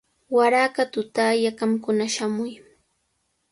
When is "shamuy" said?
2.15-2.53